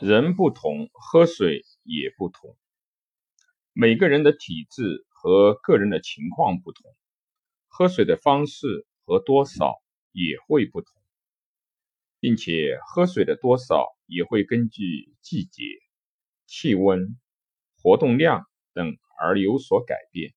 [0.00, 2.56] 人不同，喝水也不同。
[3.74, 6.96] 每个人的体质和个人的情况不同，
[7.68, 9.74] 喝水的方式和多少
[10.12, 10.90] 也会不同，
[12.18, 15.64] 并且喝水的多少也会根据季节、
[16.46, 17.18] 气温、
[17.82, 20.32] 活动量等而有所改变。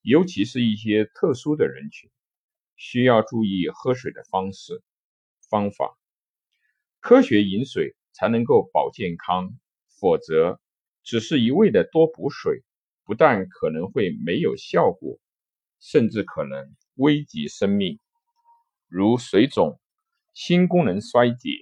[0.00, 2.10] 尤其是一些特殊的人群，
[2.74, 4.82] 需要注意喝水的方式、
[5.48, 5.96] 方法，
[6.98, 7.94] 科学饮水。
[8.12, 9.50] 才能够保健康，
[10.00, 10.60] 否则
[11.02, 12.62] 只是一味的多补水，
[13.04, 15.18] 不但可能会没有效果，
[15.80, 17.98] 甚至可能危及生命。
[18.88, 19.80] 如水肿、
[20.34, 21.58] 心功能衰竭、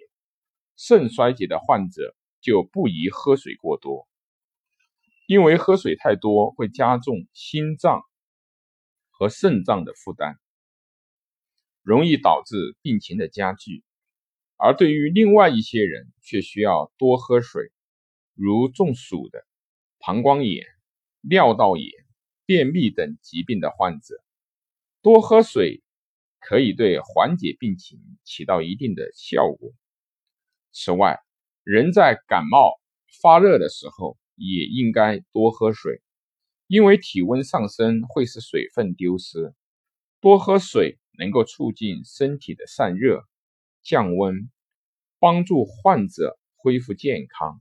[0.76, 4.08] 肾衰竭的患者就不宜喝水过多，
[5.26, 8.02] 因为喝水太多会加重心脏
[9.10, 10.38] 和肾脏的负担，
[11.82, 13.84] 容易导致病情的加剧。
[14.62, 17.72] 而对于另外一些人，却需要多喝水，
[18.34, 19.46] 如中暑的、
[20.00, 20.66] 膀胱炎、
[21.22, 21.90] 尿道炎、
[22.44, 24.22] 便秘等疾病的患者，
[25.00, 25.82] 多喝水
[26.40, 29.72] 可以对缓解病情起到一定的效果。
[30.72, 31.18] 此外，
[31.64, 32.78] 人在感冒
[33.22, 36.02] 发热的时候也应该多喝水，
[36.66, 39.54] 因为体温上升会使水分丢失，
[40.20, 43.26] 多喝水能够促进身体的散热。
[43.82, 44.50] 降温，
[45.18, 47.60] 帮助患者恢复健康，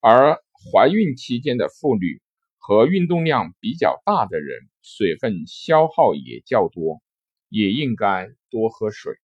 [0.00, 2.20] 而怀孕期间的妇女
[2.58, 7.02] 和运动量比较大的人，水分消耗也较多，
[7.48, 9.14] 也应该多喝水。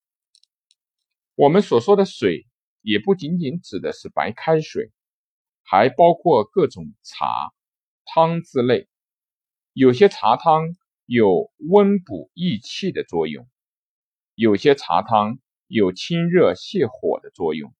[1.34, 2.46] 我们所说的水，
[2.82, 4.90] 也不仅仅指的是白开水，
[5.62, 7.26] 还包括各种茶、
[8.04, 8.88] 汤之类。
[9.72, 10.74] 有些茶汤
[11.06, 13.48] 有温补益气的作用，
[14.34, 15.38] 有些茶汤。
[15.68, 17.74] 有清热泻火的作用，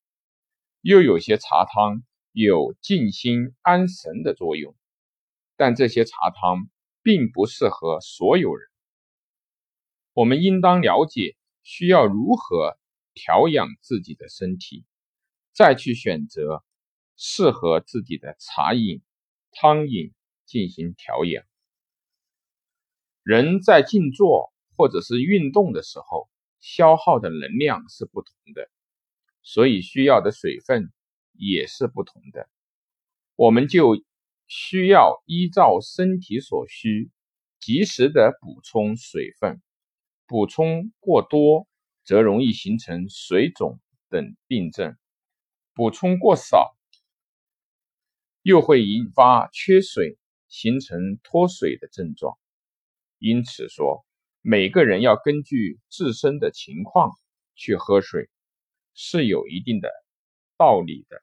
[0.83, 4.77] 又有些茶汤有静心安神的作用，
[5.57, 6.69] 但这些茶汤
[7.03, 8.69] 并不适合所有人。
[10.13, 12.79] 我们应当了解需要如何
[13.15, 14.85] 调养自己的身体，
[15.55, 16.63] 再去选择
[17.17, 19.01] 适合自己的茶饮、
[19.51, 20.13] 汤饮
[20.45, 21.43] 进行调养。
[23.23, 26.29] 人在静坐或者是运动的时候。
[26.71, 28.69] 消耗的能量是不同的，
[29.43, 30.93] 所以需要的水分
[31.33, 32.47] 也是不同的。
[33.37, 34.05] 我们就
[34.49, 37.11] 需要依照身体所需，
[37.59, 39.63] 及时的补充水分。
[40.27, 41.67] 补充过多，
[42.05, 43.81] 则容易形成水肿
[44.11, 44.93] 等病症；
[45.73, 46.77] 补充过少，
[48.43, 50.19] 又会引发缺水，
[50.49, 52.39] 形成脱水的症状。
[53.19, 54.05] 因此说。
[54.51, 57.11] 每个人要根据自身的情况
[57.55, 58.31] 去喝水，
[58.95, 59.91] 是有一定的
[60.57, 61.23] 道理的。